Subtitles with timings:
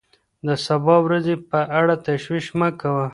[0.45, 3.05] د سبا ورځې په اړه تشویش مه کوه.